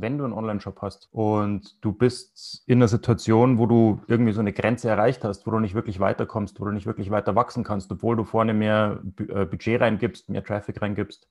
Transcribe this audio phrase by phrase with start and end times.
[0.00, 4.40] Wenn du einen Online-Shop hast und du bist in einer Situation, wo du irgendwie so
[4.40, 7.64] eine Grenze erreicht hast, wo du nicht wirklich weiterkommst, wo du nicht wirklich weiter wachsen
[7.64, 11.28] kannst, obwohl du vorne mehr äh, Budget reingibst, mehr Traffic reingibst,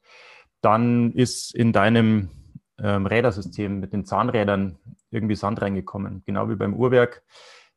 [0.62, 2.29] dann ist in deinem
[2.77, 4.77] ähm, Rädersystem mit den Zahnrädern
[5.12, 6.23] irgendwie Sand reingekommen.
[6.26, 7.23] Genau wie beim Uhrwerk.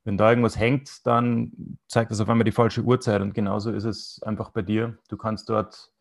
[0.05, 3.21] Wenn da irgendwas hängt, dann zeigt das auf einmal die falsche Uhrzeit.
[3.21, 4.99] Und genauso ist es einfach bei dir.
[5.09, 5.93] Du kannst dort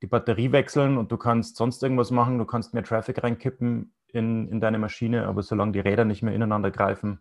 [0.00, 2.38] die Batterie wechseln und du kannst sonst irgendwas machen.
[2.38, 6.34] Du kannst mehr Traffic reinkippen in, in deine Maschine, aber solange die Räder nicht mehr
[6.34, 7.20] ineinander greifen,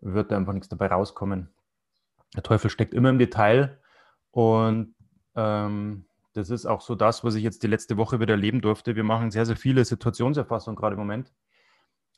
[0.00, 1.48] wird da einfach nichts dabei rauskommen.
[2.34, 3.78] Der Teufel steckt immer im Detail
[4.30, 4.94] und
[5.34, 8.96] ähm, das ist auch so das, was ich jetzt die letzte Woche wieder erleben durfte.
[8.96, 11.32] Wir machen sehr, sehr viele Situationserfassungen gerade im Moment.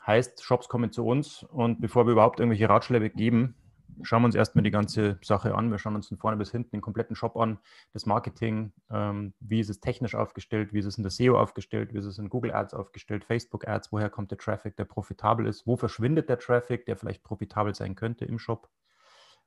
[0.06, 3.54] Heißt, Shops kommen zu uns und bevor wir überhaupt irgendwelche Ratschläge geben,
[4.02, 5.70] schauen wir uns erstmal die ganze Sache an.
[5.70, 7.58] Wir schauen uns von vorne bis hinten den kompletten Shop an,
[7.92, 11.94] das Marketing, ähm, wie ist es technisch aufgestellt, wie ist es in der SEO aufgestellt,
[11.94, 15.46] wie ist es in Google Ads aufgestellt, Facebook Ads, woher kommt der Traffic, der profitabel
[15.46, 18.68] ist, wo verschwindet der Traffic, der vielleicht profitabel sein könnte im Shop,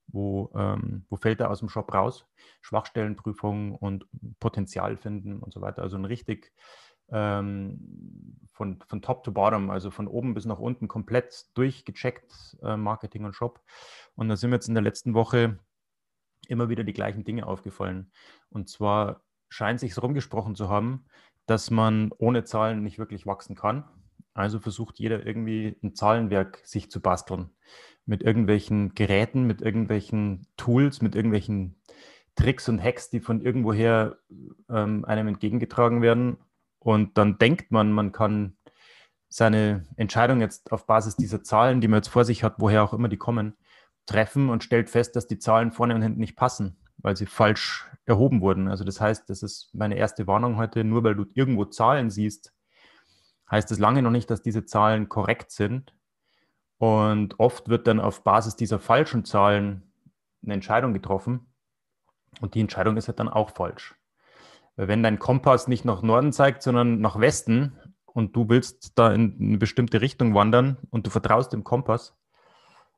[0.08, 2.26] wo, ähm, wo fällt er aus dem Shop raus,
[2.62, 4.06] Schwachstellenprüfung und
[4.40, 5.82] Potenzial finden und so weiter.
[5.82, 6.54] Also ein richtig
[7.12, 12.76] ähm, von, von top to bottom, also von oben bis nach unten komplett durchgecheckt, äh,
[12.76, 13.62] Marketing und Shop.
[14.16, 15.60] Und da sind mir jetzt in der letzten Woche
[16.48, 18.12] immer wieder die gleichen Dinge aufgefallen.
[18.50, 21.06] Und zwar scheint sich rumgesprochen zu haben,
[21.46, 23.86] dass man ohne Zahlen nicht wirklich wachsen kann.
[24.34, 27.52] Also versucht jeder irgendwie ein Zahlenwerk sich zu basteln.
[28.06, 31.82] Mit irgendwelchen Geräten, mit irgendwelchen Tools, mit irgendwelchen
[32.36, 34.18] Tricks und Hacks, die von irgendwoher
[34.70, 36.38] ähm, einem entgegengetragen werden
[36.88, 38.56] und dann denkt man, man kann
[39.28, 42.94] seine Entscheidung jetzt auf Basis dieser Zahlen, die man jetzt vor sich hat, woher auch
[42.94, 43.58] immer die kommen,
[44.06, 47.86] treffen und stellt fest, dass die Zahlen vorne und hinten nicht passen, weil sie falsch
[48.06, 48.70] erhoben wurden.
[48.70, 52.54] Also das heißt, das ist meine erste Warnung heute, nur weil du irgendwo Zahlen siehst,
[53.52, 55.94] heißt das lange noch nicht, dass diese Zahlen korrekt sind.
[56.78, 59.92] Und oft wird dann auf Basis dieser falschen Zahlen
[60.42, 61.54] eine Entscheidung getroffen.
[62.40, 63.94] Und die Entscheidung ist halt dann auch falsch.
[64.78, 67.74] Weil wenn dein Kompass nicht nach Norden zeigt, sondern nach Westen
[68.06, 72.16] und du willst da in eine bestimmte Richtung wandern und du vertraust dem Kompass,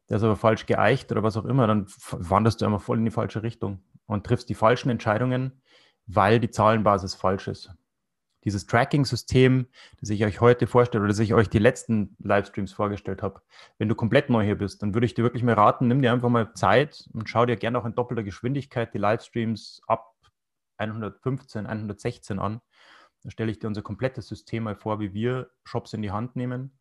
[0.09, 3.05] der ist aber falsch geeicht oder was auch immer, dann wanderst du einfach voll in
[3.05, 5.61] die falsche Richtung und triffst die falschen Entscheidungen,
[6.05, 7.71] weil die Zahlenbasis falsch ist.
[8.43, 9.67] Dieses Tracking-System,
[9.99, 13.41] das ich euch heute vorstelle oder das ich euch die letzten Livestreams vorgestellt habe,
[13.77, 16.11] wenn du komplett neu hier bist, dann würde ich dir wirklich mal raten, nimm dir
[16.11, 20.15] einfach mal Zeit und schau dir gerne auch in doppelter Geschwindigkeit die Livestreams ab
[20.79, 22.61] 115, 116 an.
[23.23, 26.35] Da stelle ich dir unser komplettes System mal vor, wie wir Shops in die Hand
[26.35, 26.79] nehmen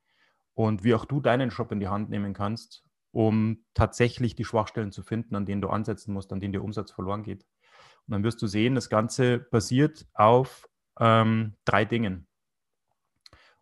[0.55, 4.93] und wie auch du deinen Shop in die Hand nehmen kannst, um tatsächlich die Schwachstellen
[4.93, 7.45] zu finden, an denen du ansetzen musst, an denen der Umsatz verloren geht.
[8.07, 10.69] Und dann wirst du sehen, das Ganze basiert auf
[11.01, 12.29] ähm, drei Dingen.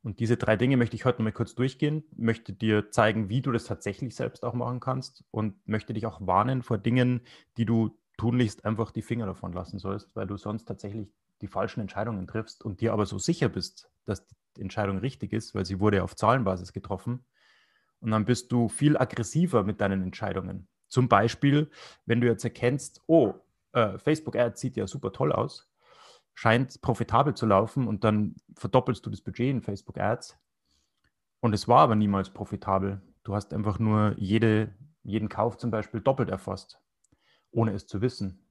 [0.02, 3.50] Und diese drei Dinge möchte ich heute mal kurz durchgehen, möchte dir zeigen, wie du
[3.50, 7.22] das tatsächlich selbst auch machen kannst und möchte dich auch warnen vor Dingen,
[7.56, 11.80] die du tunlichst einfach die Finger davon lassen sollst, weil du sonst tatsächlich die falschen
[11.80, 15.80] Entscheidungen triffst und dir aber so sicher bist, dass die Entscheidung richtig ist, weil sie
[15.80, 17.24] wurde auf Zahlenbasis getroffen.
[18.00, 20.68] Und dann bist du viel aggressiver mit deinen Entscheidungen.
[20.88, 21.70] Zum Beispiel,
[22.06, 23.34] wenn du jetzt erkennst, oh,
[23.72, 25.68] äh, Facebook Ads sieht ja super toll aus,
[26.34, 30.38] scheint profitabel zu laufen und dann verdoppelst du das Budget in Facebook Ads.
[31.40, 33.02] Und es war aber niemals profitabel.
[33.24, 36.80] Du hast einfach nur jede, jeden Kauf zum Beispiel doppelt erfasst
[37.50, 38.46] ohne es zu wissen.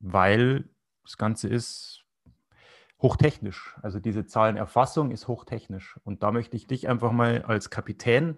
[0.00, 0.68] Weil
[1.04, 2.04] das Ganze ist
[3.00, 3.76] hochtechnisch.
[3.82, 5.98] Also diese Zahlenerfassung ist hochtechnisch.
[6.04, 8.36] Und da möchte ich dich einfach mal als Kapitän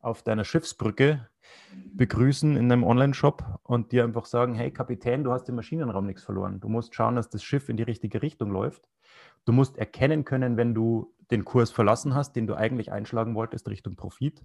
[0.00, 1.28] auf deiner Schiffsbrücke
[1.94, 6.22] begrüßen in deinem Online-Shop und dir einfach sagen, hey Kapitän, du hast im Maschinenraum nichts
[6.22, 6.60] verloren.
[6.60, 8.88] Du musst schauen, dass das Schiff in die richtige Richtung läuft.
[9.44, 13.68] Du musst erkennen können, wenn du den Kurs verlassen hast, den du eigentlich einschlagen wolltest,
[13.68, 14.42] Richtung Profit.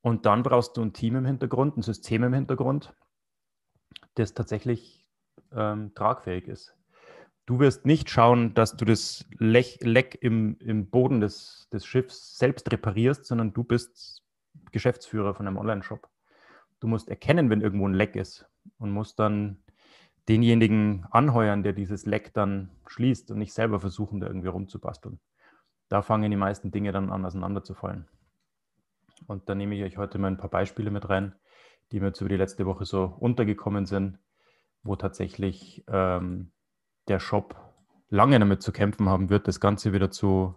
[0.00, 2.94] Und dann brauchst du ein Team im Hintergrund, ein System im Hintergrund,
[4.14, 5.06] das tatsächlich
[5.52, 6.74] ähm, tragfähig ist.
[7.46, 12.38] Du wirst nicht schauen, dass du das Lech, Leck im, im Boden des, des Schiffs
[12.38, 14.22] selbst reparierst, sondern du bist
[14.70, 16.08] Geschäftsführer von einem Online-Shop.
[16.78, 18.46] Du musst erkennen, wenn irgendwo ein Leck ist.
[18.78, 19.62] und muss dann
[20.28, 25.18] denjenigen anheuern, der dieses Leck dann schließt und nicht selber versuchen, da irgendwie rumzubasteln.
[25.88, 28.06] Da fangen die meisten Dinge dann an, auseinanderzufallen.
[29.26, 31.34] Und da nehme ich euch heute mal ein paar Beispiele mit rein,
[31.92, 34.18] die mir jetzt über die letzte Woche so untergekommen sind,
[34.82, 36.52] wo tatsächlich ähm,
[37.08, 37.56] der Shop
[38.08, 40.56] lange damit zu kämpfen haben wird, das Ganze wieder zu,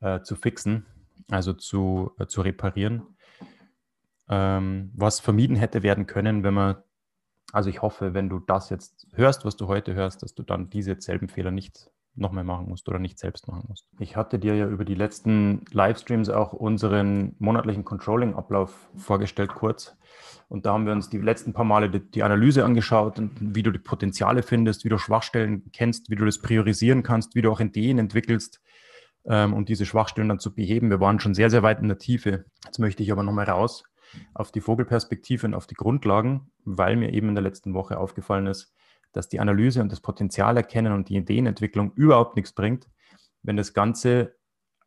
[0.00, 0.86] äh, zu fixen,
[1.30, 3.16] also zu, äh, zu reparieren.
[4.28, 6.76] Ähm, was vermieden hätte werden können, wenn man,
[7.52, 10.70] also ich hoffe, wenn du das jetzt hörst, was du heute hörst, dass du dann
[10.70, 13.86] diese selben Fehler nicht nochmal machen musst oder nicht selbst machen musst.
[13.98, 19.96] Ich hatte dir ja über die letzten Livestreams auch unseren monatlichen Controlling-Ablauf vorgestellt, kurz.
[20.48, 23.62] Und da haben wir uns die letzten paar Male die, die, Analyse angeschaut und wie
[23.62, 27.50] du die Potenziale findest, wie du Schwachstellen kennst, wie du das priorisieren kannst, wie du
[27.50, 28.60] auch Ideen entwickelst,
[29.24, 30.90] ähm, um diese Schwachstellen dann zu beheben.
[30.90, 32.44] Wir waren schon sehr, sehr weit in der Tiefe.
[32.64, 33.84] Jetzt möchte ich aber nochmal raus
[34.34, 38.46] auf die Vogelperspektive und auf die Grundlagen, weil mir eben in der letzten Woche aufgefallen
[38.46, 38.72] ist,
[39.16, 42.88] dass die Analyse und das Potenzial erkennen und die Ideenentwicklung überhaupt nichts bringt,
[43.42, 44.36] wenn das Ganze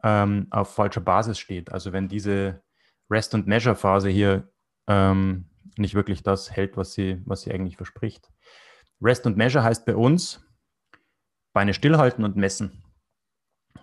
[0.03, 1.71] ähm, auf falscher Basis steht.
[1.71, 2.61] Also wenn diese
[3.09, 4.51] Rest- und Measure-Phase hier
[4.87, 8.29] ähm, nicht wirklich das hält, was sie, was sie eigentlich verspricht.
[9.01, 10.43] Rest und Measure heißt bei uns
[11.53, 12.83] Beine stillhalten und messen.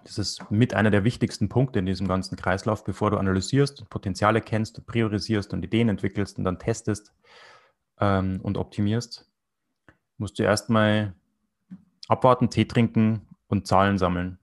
[0.04, 3.90] Das ist mit einer der wichtigsten Punkte in diesem ganzen Kreislauf, bevor du analysierst und
[3.90, 7.12] Potenziale kennst priorisierst und Ideen entwickelst und dann testest
[8.00, 9.30] ähm, und optimierst
[10.18, 11.14] musst du erstmal
[12.08, 14.38] abwarten, Tee trinken und Zahlen sammeln.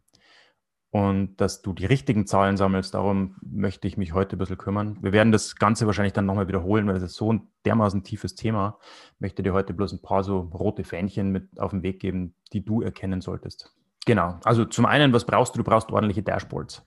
[0.91, 4.97] Und dass du die richtigen Zahlen sammelst, darum möchte ich mich heute ein bisschen kümmern.
[5.01, 8.35] Wir werden das Ganze wahrscheinlich dann nochmal wiederholen, weil das ist so ein dermaßen tiefes
[8.35, 8.77] Thema.
[9.15, 12.35] Ich möchte dir heute bloß ein paar so rote Fähnchen mit auf den Weg geben,
[12.51, 13.73] die du erkennen solltest.
[14.05, 14.37] Genau.
[14.43, 15.59] Also zum einen, was brauchst du?
[15.59, 16.85] Du brauchst ordentliche Dashboards.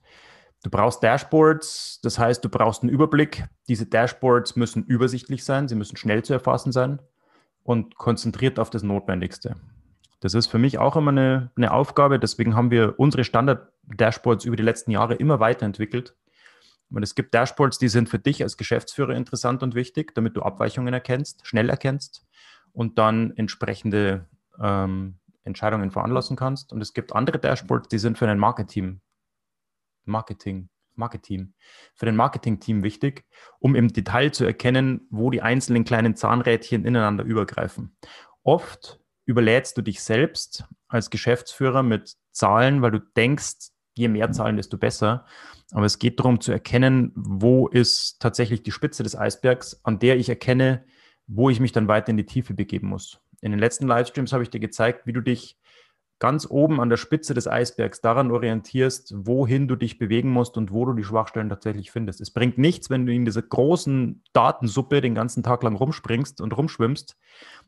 [0.62, 3.44] Du brauchst Dashboards, das heißt, du brauchst einen Überblick.
[3.68, 7.00] Diese Dashboards müssen übersichtlich sein, sie müssen schnell zu erfassen sein
[7.64, 9.56] und konzentriert auf das Notwendigste.
[10.20, 12.18] Das ist für mich auch immer eine, eine Aufgabe.
[12.18, 16.14] Deswegen haben wir unsere Standard-Dashboards über die letzten Jahre immer weiterentwickelt.
[16.90, 20.42] Und es gibt Dashboards, die sind für dich als Geschäftsführer interessant und wichtig, damit du
[20.42, 22.24] Abweichungen erkennst, schnell erkennst
[22.72, 24.26] und dann entsprechende
[24.60, 26.72] ähm, Entscheidungen veranlassen kannst.
[26.72, 29.00] Und es gibt andere Dashboards, die sind für ein Marketing,
[30.04, 31.54] Marketing Marketing,
[31.94, 33.24] für den Marketing-Team wichtig,
[33.58, 37.96] um im Detail zu erkennen, wo die einzelnen kleinen Zahnrädchen ineinander übergreifen.
[38.42, 44.56] Oft überlädst du dich selbst als Geschäftsführer mit Zahlen, weil du denkst, je mehr Zahlen,
[44.56, 45.26] desto besser.
[45.72, 50.16] Aber es geht darum zu erkennen, wo ist tatsächlich die Spitze des Eisbergs, an der
[50.16, 50.84] ich erkenne,
[51.26, 53.20] wo ich mich dann weiter in die Tiefe begeben muss.
[53.40, 55.58] In den letzten Livestreams habe ich dir gezeigt, wie du dich
[56.24, 60.72] ganz oben an der Spitze des Eisbergs daran orientierst, wohin du dich bewegen musst und
[60.72, 62.22] wo du die Schwachstellen tatsächlich findest.
[62.22, 66.56] Es bringt nichts, wenn du in dieser großen Datensuppe den ganzen Tag lang rumspringst und
[66.56, 67.18] rumschwimmst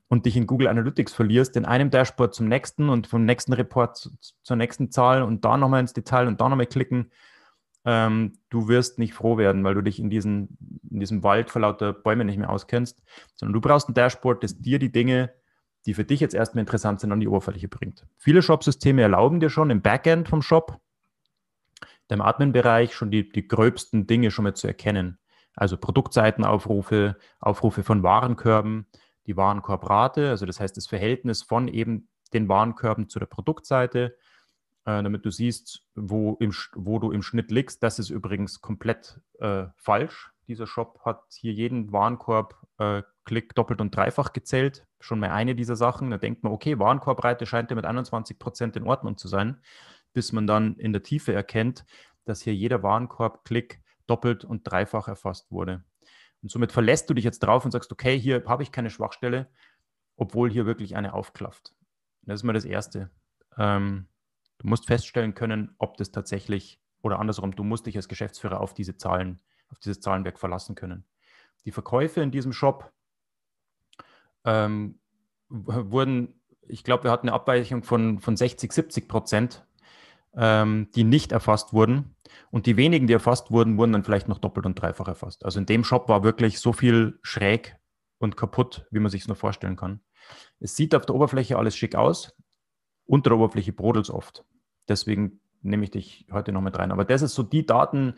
[0.09, 4.11] und dich in Google Analytics verlierst, in einem Dashboard zum nächsten und vom nächsten Report
[4.43, 7.13] zur nächsten Zahl und da nochmal ins Detail und da nochmal klicken.
[7.85, 11.61] Ähm, du wirst nicht froh werden, weil du dich in, diesen, in diesem Wald vor
[11.61, 13.03] lauter Bäumen nicht mehr auskennst,
[13.35, 15.31] sondern du brauchst ein Dashboard, das dir die Dinge
[15.87, 18.05] die für dich jetzt erstmal interessant sind, an die Oberfläche bringt.
[18.17, 20.81] Viele Shop-Systeme erlauben dir schon im Backend vom Shop,
[22.09, 25.19] im Admin-Bereich schon die, die gröbsten Dinge schon mal zu erkennen.
[25.55, 28.87] Also Produktseitenaufrufe, Aufrufe von Warenkörben,
[29.27, 34.17] die Warenkorbrate, also das heißt das Verhältnis von eben den Warenkörben zu der Produktseite,
[34.85, 37.83] äh, damit du siehst, wo, im, wo du im Schnitt liegst.
[37.83, 40.33] Das ist übrigens komplett äh, falsch.
[40.47, 44.87] Dieser Shop hat hier jeden Warenkorb äh, Klick doppelt und dreifach gezählt.
[45.01, 46.11] Schon mal eine dieser Sachen.
[46.11, 49.61] Da denkt man, okay, Warenkorbreite scheint ja mit 21 Prozent in Ordnung zu sein,
[50.13, 51.85] bis man dann in der Tiefe erkennt,
[52.25, 55.85] dass hier jeder Warenkorbklick doppelt und dreifach erfasst wurde.
[56.43, 59.51] Und somit verlässt du dich jetzt drauf und sagst, okay, hier habe ich keine Schwachstelle,
[60.17, 61.75] obwohl hier wirklich eine aufklafft.
[62.23, 63.11] Das ist mal das Erste.
[63.59, 64.09] Ähm,
[64.59, 68.75] du musst feststellen können, ob das tatsächlich oder andersrum, du musst dich als Geschäftsführer auf
[68.75, 71.05] diese Zahlen, auf dieses Zahlenwerk verlassen können.
[71.65, 72.93] Die Verkäufe in diesem Shop
[74.45, 74.99] ähm,
[75.49, 79.67] wurden, ich glaube, wir hatten eine Abweichung von, von 60, 70 Prozent,
[80.37, 82.15] ähm, die nicht erfasst wurden.
[82.51, 85.45] Und die wenigen, die erfasst wurden, wurden dann vielleicht noch doppelt und dreifach erfasst.
[85.45, 87.77] Also in dem Shop war wirklich so viel schräg
[88.19, 90.01] und kaputt, wie man sich es nur vorstellen kann.
[90.59, 92.37] Es sieht auf der Oberfläche alles schick aus,
[93.05, 94.45] unter der Oberfläche brodelt es oft.
[94.89, 96.93] Deswegen nehme ich dich heute noch mit rein.
[96.93, 98.15] Aber das ist so die Daten,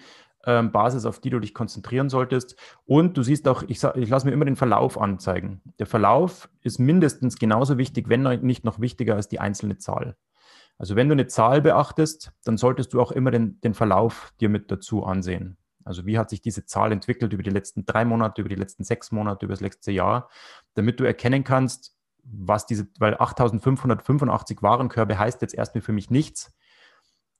[0.46, 2.56] ähm, Basis, auf die du dich konzentrieren solltest.
[2.86, 5.60] Und du siehst auch, ich, ich lasse mir immer den Verlauf anzeigen.
[5.78, 10.16] Der Verlauf ist mindestens genauso wichtig, wenn nicht noch wichtiger als die einzelne Zahl.
[10.78, 14.48] Also wenn du eine Zahl beachtest, dann solltest du auch immer den, den Verlauf dir
[14.48, 15.56] mit dazu ansehen.
[15.84, 18.84] Also wie hat sich diese Zahl entwickelt über die letzten drei Monate, über die letzten
[18.84, 20.28] sechs Monate, über das letzte Jahr,
[20.74, 26.54] damit du erkennen kannst, was diese, weil 8585 Warenkörbe heißt jetzt erstmal für mich nichts,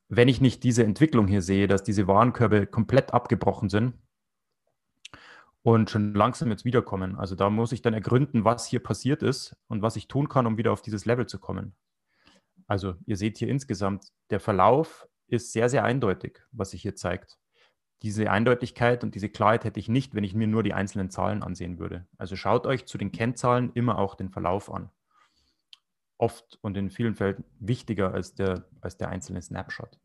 [0.08, 3.94] wenn ich nicht diese Entwicklung hier sehe, dass diese Warenkörbe komplett abgebrochen sind
[5.62, 7.16] und schon langsam jetzt wiederkommen.
[7.16, 10.46] Also da muss ich dann ergründen, was hier passiert ist und was ich tun kann,
[10.46, 11.74] um wieder auf dieses Level zu kommen.
[12.66, 17.38] Also ihr seht hier insgesamt, der Verlauf ist sehr, sehr eindeutig, was sich hier zeigt.
[18.02, 21.42] Diese Eindeutigkeit und diese Klarheit hätte ich nicht, wenn ich mir nur die einzelnen Zahlen
[21.42, 22.06] ansehen würde.
[22.16, 24.90] Also schaut euch zu den Kennzahlen immer auch den Verlauf an.
[26.18, 29.98] Oft und in vielen Fällen wichtiger als der, als der einzelne Snapshot.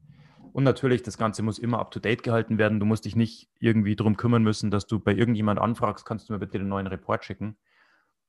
[0.54, 2.80] Und natürlich, das Ganze muss immer up-to-date gehalten werden.
[2.80, 6.34] Du musst dich nicht irgendwie darum kümmern müssen, dass du bei irgendjemand anfragst, kannst du
[6.34, 7.58] mir bitte den neuen Report schicken.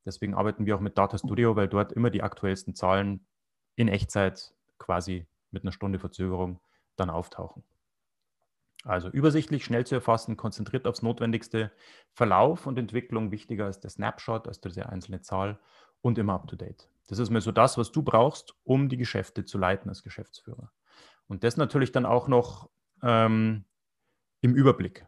[0.07, 3.27] Deswegen arbeiten wir auch mit Data Studio, weil dort immer die aktuellsten Zahlen
[3.77, 6.61] in Echtzeit quasi mit einer Stunde Verzögerung
[6.97, 7.63] dann auftauchen.
[8.85, 11.73] Also übersichtlich, schnell zu erfassen, konzentriert aufs Notwendigste.
[12.13, 15.59] Verlauf und Entwicklung wichtiger als der Snapshot, als diese einzelne Zahl
[16.05, 16.91] und immer up-to-date.
[17.09, 20.71] Das ist mir so das, was du brauchst, um die Geschäfte zu leiten als Geschäftsführer.
[21.29, 22.69] Und das natürlich dann auch noch
[23.03, 23.65] ähm,
[24.43, 25.07] im Überblick,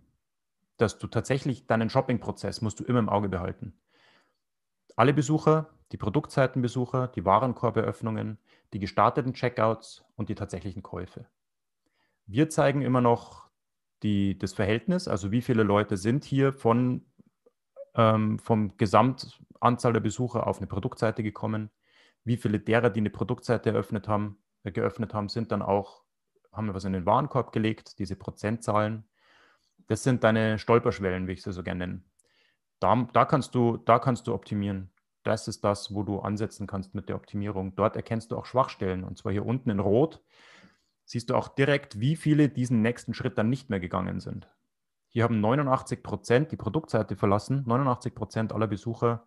[0.78, 3.74] dass du tatsächlich deinen Shopping-Prozess musst du immer im Auge behalten.
[4.96, 8.38] Alle Besucher, die Produktseitenbesucher, die Warenkorberöffnungen,
[8.72, 11.26] die gestarteten Checkouts und die tatsächlichen Käufe.
[12.24, 13.50] Wir zeigen immer noch
[14.02, 17.04] die, das Verhältnis, also wie viele Leute sind hier von,
[17.96, 21.70] ähm, vom Gesamtanzahl der Besucher auf eine Produktseite gekommen,
[22.24, 26.06] wie viele derer, die eine Produktseite eröffnet haben, äh, geöffnet haben, sind dann auch
[26.56, 29.04] haben wir was in den Warenkorb gelegt, diese Prozentzahlen.
[29.88, 32.02] Das sind deine Stolperschwellen, wie ich sie so gerne nenne.
[32.80, 34.90] Da, da, kannst du, da kannst du optimieren.
[35.22, 37.74] Das ist das, wo du ansetzen kannst mit der Optimierung.
[37.76, 39.04] Dort erkennst du auch Schwachstellen.
[39.04, 40.22] Und zwar hier unten in Rot
[41.04, 44.48] siehst du auch direkt, wie viele diesen nächsten Schritt dann nicht mehr gegangen sind.
[45.16, 49.26] Hier haben 89 Prozent die Produktseite verlassen, 89 Prozent aller Besucher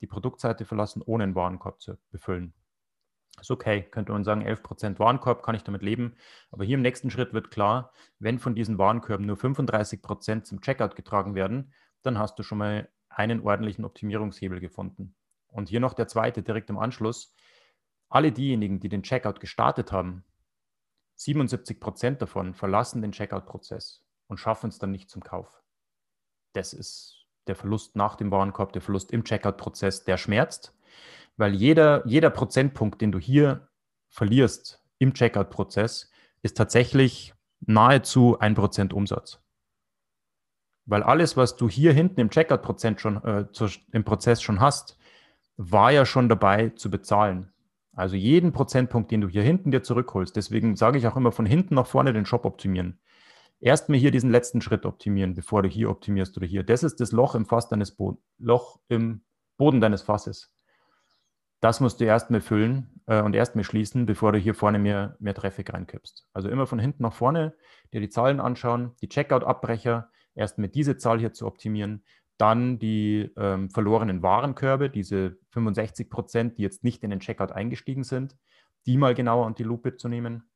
[0.00, 2.54] die Produktseite verlassen, ohne einen Warenkorb zu befüllen.
[3.40, 6.16] Ist okay, könnte man sagen, 11% Warenkorb, kann ich damit leben.
[6.50, 10.96] Aber hier im nächsten Schritt wird klar, wenn von diesen Warenkörben nur 35% zum Checkout
[10.96, 15.14] getragen werden, dann hast du schon mal einen ordentlichen Optimierungshebel gefunden.
[15.46, 17.32] Und hier noch der zweite direkt im Anschluss.
[18.08, 20.24] Alle diejenigen, die den Checkout gestartet haben,
[21.16, 25.62] 77% davon verlassen den Checkout-Prozess und schaffen es dann nicht zum Kauf.
[26.52, 30.74] Das ist der Verlust nach dem Warenkorb, der Verlust im Checkout-Prozess, der schmerzt
[31.38, 33.68] weil jeder, jeder Prozentpunkt, den du hier
[34.10, 36.10] verlierst im Checkout-Prozess,
[36.42, 39.40] ist tatsächlich nahezu ein Prozent Umsatz.
[40.84, 43.46] Weil alles, was du hier hinten im Checkout-Prozess schon, äh,
[43.92, 44.98] im Prozess schon hast,
[45.56, 47.52] war ja schon dabei zu bezahlen.
[47.94, 50.34] Also jeden Prozentpunkt, den du hier hinten dir zurückholst.
[50.36, 52.98] Deswegen sage ich auch immer von hinten nach vorne den Shop optimieren.
[53.60, 56.62] Erst mal hier diesen letzten Schritt optimieren, bevor du hier optimierst oder hier.
[56.62, 59.22] Das ist das Loch im Fass deines Boden, Loch im
[59.56, 60.52] Boden deines Fasses
[61.60, 65.34] das musst du erstmal füllen äh, und erstmal schließen, bevor du hier vorne mehr, mehr
[65.34, 66.26] Traffic reinkippst.
[66.32, 67.54] Also immer von hinten nach vorne
[67.92, 72.04] dir die Zahlen anschauen, die Checkout-Abbrecher, erstmal diese Zahl hier zu optimieren,
[72.36, 78.04] dann die ähm, verlorenen Warenkörbe, diese 65 Prozent, die jetzt nicht in den Checkout eingestiegen
[78.04, 78.36] sind,
[78.86, 80.48] die mal genauer unter die Lupe zu nehmen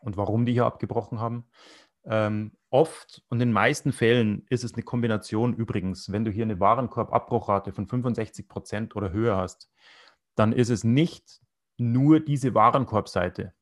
[0.00, 1.44] und warum die hier abgebrochen haben.
[2.10, 6.44] Ähm, oft und in den meisten Fällen ist es eine Kombination übrigens, wenn du hier
[6.44, 9.70] eine Warenkorbabbruchrate von 65 Prozent oder höher hast,
[10.34, 11.42] dann ist es nicht
[11.76, 13.52] nur diese Warenkorbseite.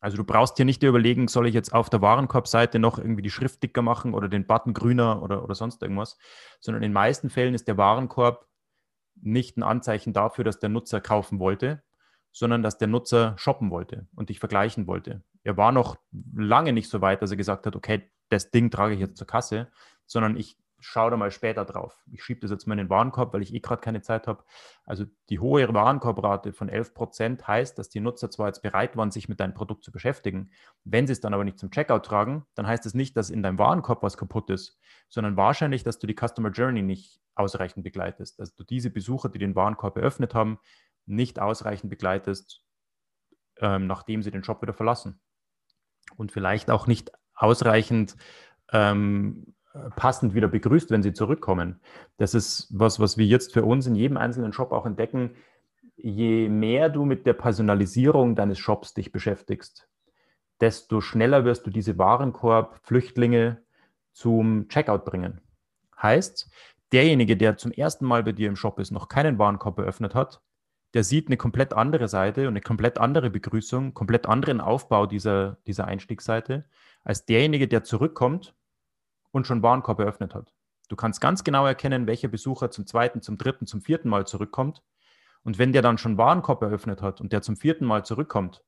[0.00, 3.30] Also du brauchst hier nicht überlegen, soll ich jetzt auf der Warenkorbseite noch irgendwie die
[3.30, 6.16] Schrift dicker machen oder den Button grüner oder, oder sonst irgendwas,
[6.60, 8.46] sondern in den meisten Fällen ist der Warenkorb
[9.20, 11.82] nicht ein Anzeichen dafür, dass der Nutzer kaufen wollte,
[12.32, 15.22] sondern dass der Nutzer shoppen wollte und dich vergleichen wollte.
[15.42, 15.96] Er war noch
[16.34, 19.26] lange nicht so weit, dass er gesagt hat, okay, das Ding trage ich jetzt zur
[19.26, 19.68] Kasse,
[20.06, 22.04] sondern ich schau da mal später drauf.
[22.12, 24.44] Ich schiebe das jetzt mal in den Warenkorb, weil ich eh gerade keine Zeit habe.
[24.84, 29.10] Also die hohe Warenkorbrate von 11 Prozent heißt, dass die Nutzer zwar jetzt bereit waren,
[29.10, 30.50] sich mit deinem Produkt zu beschäftigen.
[30.84, 33.30] Wenn sie es dann aber nicht zum Checkout tragen, dann heißt es das nicht, dass
[33.30, 37.84] in deinem Warenkorb was kaputt ist, sondern wahrscheinlich, dass du die Customer Journey nicht ausreichend
[37.84, 38.38] begleitest.
[38.38, 40.58] Dass du diese Besucher, die den Warenkorb eröffnet haben,
[41.08, 42.62] nicht ausreichend begleitest,
[43.60, 45.20] ähm, nachdem sie den Shop wieder verlassen.
[46.16, 48.16] Und vielleicht auch nicht ausreichend
[48.72, 49.54] ähm,
[49.96, 51.80] passend wieder begrüßt, wenn sie zurückkommen.
[52.16, 55.36] Das ist was, was wir jetzt für uns in jedem einzelnen Shop auch entdecken.
[55.96, 59.88] Je mehr du mit der Personalisierung deines Shops dich beschäftigst,
[60.60, 63.62] desto schneller wirst du diese Warenkorb-Flüchtlinge
[64.12, 65.40] zum Checkout bringen.
[66.00, 66.50] Heißt,
[66.92, 70.40] derjenige, der zum ersten Mal bei dir im Shop ist, noch keinen Warenkorb eröffnet hat,
[70.94, 75.58] der sieht eine komplett andere Seite und eine komplett andere Begrüßung, komplett anderen Aufbau dieser,
[75.66, 76.64] dieser Einstiegsseite,
[77.04, 78.54] als derjenige, der zurückkommt
[79.30, 80.54] und schon Warenkorb eröffnet hat.
[80.88, 84.82] Du kannst ganz genau erkennen, welcher Besucher zum zweiten, zum dritten, zum vierten Mal zurückkommt.
[85.42, 88.64] Und wenn der dann schon Warenkorb eröffnet hat und der zum vierten Mal zurückkommt,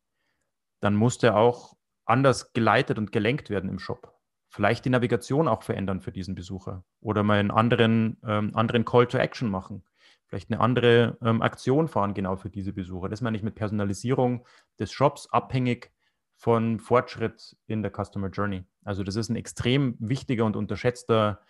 [0.80, 4.14] dann muss der auch anders geleitet und gelenkt werden im Shop.
[4.48, 9.06] Vielleicht die Navigation auch verändern für diesen Besucher oder mal einen anderen, ähm, anderen Call
[9.06, 9.84] to Action machen.
[10.30, 13.08] Vielleicht eine andere ähm, Aktion fahren genau für diese Besucher.
[13.08, 14.46] Das meine ich mit Personalisierung
[14.78, 15.90] des Shops, abhängig
[16.36, 18.64] von Fortschritt in der Customer Journey.
[18.84, 21.40] Also das ist ein extrem wichtiger und unterschätzter,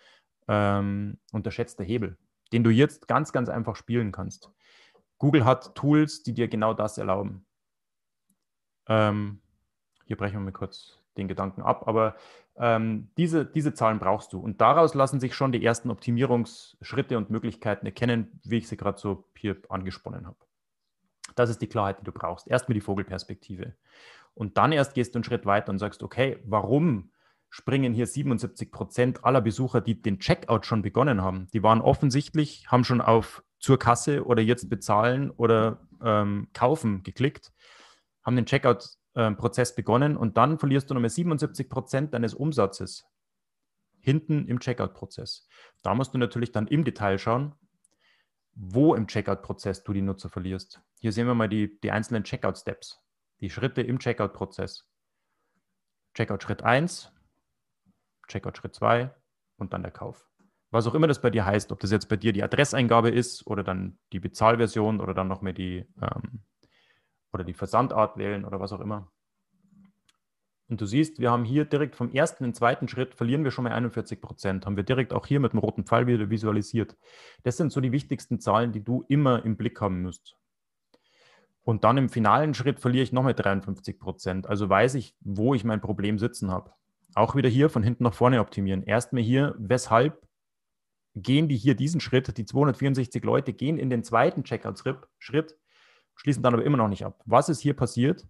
[0.47, 2.17] ähm, unterschätzter Hebel,
[2.53, 4.49] den du jetzt ganz, ganz einfach spielen kannst.
[5.19, 7.45] Google hat Tools, die dir genau das erlauben.
[8.87, 9.41] Ähm,
[10.05, 12.15] hier brechen wir mal kurz den Gedanken ab, aber
[12.57, 14.39] ähm, diese, diese Zahlen brauchst du.
[14.39, 18.99] Und daraus lassen sich schon die ersten Optimierungsschritte und Möglichkeiten erkennen, wie ich sie gerade
[18.99, 20.37] so hier angesponnen habe.
[21.35, 22.47] Das ist die Klarheit, die du brauchst.
[22.47, 23.73] Erst mit die Vogelperspektive.
[24.33, 27.11] Und dann erst gehst du einen Schritt weiter und sagst, okay, warum
[27.49, 31.47] springen hier 77 Prozent aller Besucher, die den Checkout schon begonnen haben?
[31.53, 37.51] Die waren offensichtlich, haben schon auf zur Kasse oder jetzt bezahlen oder ähm, kaufen geklickt,
[38.23, 38.45] haben den
[39.15, 39.37] Ähm,
[39.75, 43.05] begonnen und dann verlierst du nochmal 77 Prozent deines Umsatzes
[43.99, 45.47] hinten im Checkout-Prozess.
[45.81, 47.53] Da musst du natürlich dann im Detail schauen,
[48.53, 50.81] wo im Checkout-Prozess du die Nutzer verlierst.
[50.99, 53.01] Hier sehen wir mal die, die einzelnen Checkout-Steps
[53.41, 54.87] die Schritte im Checkout-Prozess.
[56.13, 57.11] Checkout Schritt 1,
[58.27, 59.13] Checkout Schritt 2
[59.57, 60.29] und dann der Kauf.
[60.69, 63.45] Was auch immer das bei dir heißt, ob das jetzt bei dir die Adresseingabe ist
[63.47, 66.43] oder dann die Bezahlversion oder dann noch mehr die ähm,
[67.33, 69.11] oder die Versandart wählen oder was auch immer.
[70.71, 73.65] Und du siehst, wir haben hier direkt vom ersten und zweiten Schritt verlieren wir schon
[73.65, 74.65] mal 41 Prozent.
[74.65, 76.95] Haben wir direkt auch hier mit dem roten Pfeil wieder visualisiert.
[77.43, 80.37] Das sind so die wichtigsten Zahlen, die du immer im Blick haben musst.
[81.63, 84.47] Und dann im finalen Schritt verliere ich nochmal 53 Prozent.
[84.47, 86.71] Also weiß ich, wo ich mein Problem sitzen habe.
[87.15, 88.83] Auch wieder hier von hinten nach vorne optimieren.
[88.83, 90.25] Erstmal hier, weshalb
[91.15, 92.37] gehen die hier diesen Schritt?
[92.37, 95.57] Die 264 Leute gehen in den zweiten Checkout-Schritt,
[96.21, 97.21] schließen dann aber immer noch nicht ab.
[97.25, 98.25] Was ist hier passiert?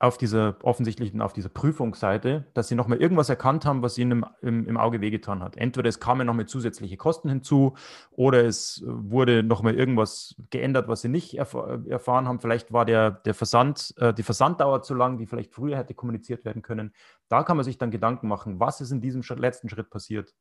[0.00, 4.26] auf dieser offensichtlichen, auf dieser Prüfungsseite, dass sie nochmal irgendwas erkannt haben, was ihnen im,
[4.40, 5.58] im, im Auge wehgetan hat.
[5.58, 7.74] Entweder es kamen nochmal zusätzliche Kosten hinzu
[8.10, 11.54] oder es wurde nochmal irgendwas geändert, was sie nicht erf
[11.86, 12.40] erfahren haben.
[12.40, 16.46] Vielleicht war der, der Versand, äh, die Versanddauer zu lang, die vielleicht früher hätte kommuniziert
[16.46, 16.94] werden können.
[17.28, 20.34] Da kann man sich dann Gedanken machen, was ist in diesem letzten Schritt passiert?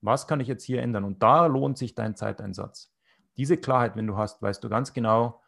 [0.00, 1.04] Was kann ich jetzt hier ändern?
[1.04, 2.92] Und da lohnt sich dein Zeiteinsatz.
[3.36, 5.40] Diese Klarheit, wenn du hast, weißt du ganz genau,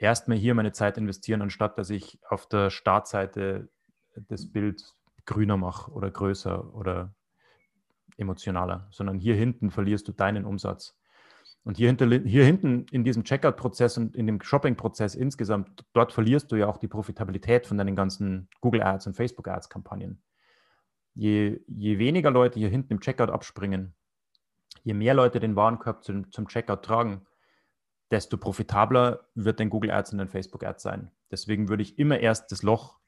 [0.00, 3.68] erstmal hier meine Zeit investieren, anstatt dass ich auf der Startseite
[4.28, 4.82] das Bild
[5.26, 7.14] grüner mache oder größer oder
[8.16, 10.96] emotionaler, sondern hier hinten verlierst du deinen Umsatz.
[11.62, 16.50] Und hier, hinter, hier hinten in diesem Checkout-Prozess und in dem Shopping-Prozess insgesamt, dort verlierst
[16.50, 20.22] du ja auch die Profitabilität von deinen ganzen Google Ads und Facebook Ads-Kampagnen.
[21.14, 23.94] Je, je weniger Leute hier hinten im Checkout abspringen,
[24.84, 27.26] je mehr Leute den Warenkorb zum, zum Checkout tragen,
[28.10, 31.10] desto profitabler wird dein Google Ads und dein Facebook Ads sein.
[31.30, 32.98] Deswegen würde ich immer erst das Loch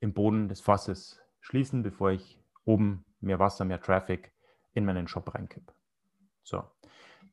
[0.00, 4.32] im Boden des Fasses schließen, bevor ich oben mehr Wasser, mehr Traffic
[4.72, 5.72] in meinen Shop reinkippe.
[6.42, 6.62] So.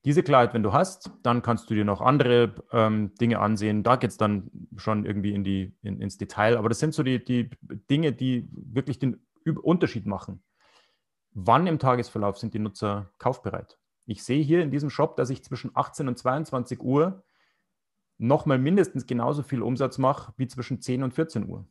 [0.05, 3.83] Diese Klarheit, wenn du hast, dann kannst du dir noch andere ähm, Dinge ansehen.
[3.83, 6.57] Da geht es dann schon irgendwie in die, in, ins Detail.
[6.57, 7.49] Aber das sind so die, die
[7.89, 9.25] Dinge, die wirklich den
[9.61, 10.43] Unterschied machen.
[11.31, 13.78] Wann im Tagesverlauf sind die Nutzer kaufbereit?
[14.09, 17.21] Ich sehe hier in diesem Shop, dass ich zwischen 18 und 22 Uhr
[18.17, 21.67] nochmal mindestens genauso viel Umsatz mache wie zwischen 10 und 14 Uhr.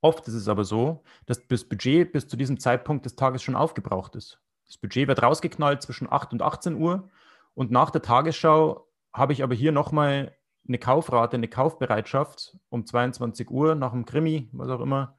[0.00, 3.54] Oft ist es aber so, dass das Budget bis zu diesem Zeitpunkt des Tages schon
[3.54, 4.40] aufgebraucht ist.
[4.66, 7.08] Das Budget wird rausgeknallt zwischen 8 und 18 Uhr
[7.54, 13.48] und nach der Tagesschau habe ich aber hier nochmal eine Kaufrate, eine Kaufbereitschaft um 22
[13.48, 15.16] Uhr nach dem Krimi, was auch immer,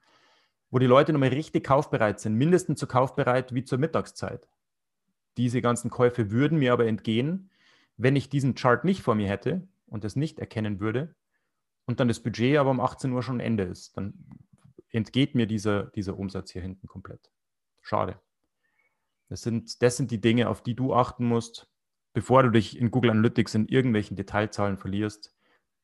[0.70, 4.50] wo die Leute nochmal richtig kaufbereit sind, mindestens so kaufbereit wie zur Mittagszeit.
[5.38, 7.50] Diese ganzen Käufe würden mir aber entgehen,
[7.98, 11.16] wenn ich diesen Chart nicht vor mir hätte und das nicht erkennen würde
[11.86, 13.96] und dann das Budget aber um 18 Uhr schon Ende ist.
[13.98, 14.14] Dann
[14.90, 17.32] entgeht mir dieser, dieser Umsatz hier hinten komplett.
[17.82, 18.20] Schade.
[19.30, 21.70] Das sind, das sind die Dinge, auf die du achten musst,
[22.14, 25.34] bevor du dich in Google Analytics in irgendwelchen Detailzahlen verlierst.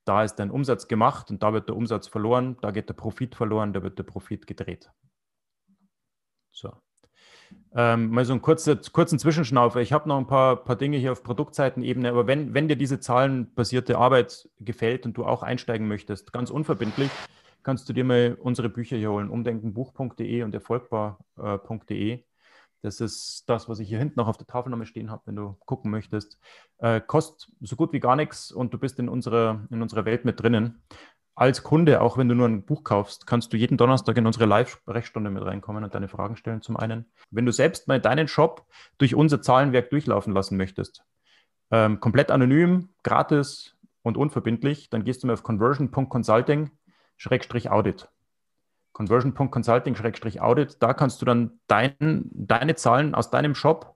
[0.03, 3.35] Da ist dein Umsatz gemacht und da wird der Umsatz verloren, da geht der Profit
[3.35, 4.91] verloren, da wird der Profit gedreht.
[6.51, 6.73] So.
[7.75, 9.81] Ähm, mal so einen kurzen, kurzen Zwischenschnaufer.
[9.81, 12.99] Ich habe noch ein paar, paar Dinge hier auf Produktseitenebene, aber wenn, wenn dir diese
[12.99, 17.11] zahlenbasierte Arbeit gefällt und du auch einsteigen möchtest, ganz unverbindlich,
[17.63, 22.23] kannst du dir mal unsere Bücher hier holen, umdenkenbuch.de und erfolgbar.de.
[22.81, 25.57] Das ist das, was ich hier hinten noch auf der Tafel stehen habe, wenn du
[25.65, 26.39] gucken möchtest.
[26.77, 30.25] Äh, kostet so gut wie gar nichts und du bist in unserer, in unserer Welt
[30.25, 30.81] mit drinnen.
[31.37, 34.47] Als Kunde, auch wenn du nur ein Buch kaufst, kannst du jeden Donnerstag in unsere
[34.47, 37.05] Live-Sprechstunde mit reinkommen und deine Fragen stellen zum einen.
[37.29, 38.65] Wenn du selbst mal deinen Shop
[38.97, 41.03] durch unser Zahlenwerk durchlaufen lassen möchtest,
[41.69, 48.09] ähm, komplett anonym, gratis und unverbindlich, dann gehst du mal auf conversion.consulting-audit.
[48.93, 53.95] Conversion.consulting-audit, da kannst du dann dein, deine Zahlen aus deinem Shop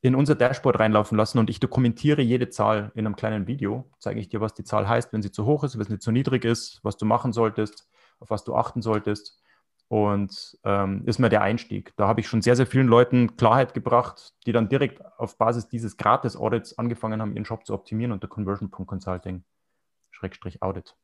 [0.00, 3.90] in unser Dashboard reinlaufen lassen und ich dokumentiere jede Zahl in einem kleinen Video.
[3.98, 6.12] Zeige ich dir, was die Zahl heißt, wenn sie zu hoch ist, wenn sie zu
[6.12, 7.88] niedrig ist, was du machen solltest,
[8.20, 9.42] auf was du achten solltest.
[9.88, 11.94] Und ähm, ist mir der Einstieg.
[11.96, 15.66] Da habe ich schon sehr, sehr vielen Leuten Klarheit gebracht, die dann direkt auf Basis
[15.66, 20.94] dieses Gratis-Audits angefangen haben, ihren Shop zu optimieren unter conversion.consulting-audit.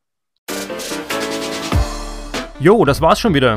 [2.61, 3.57] Jo, das war's schon wieder.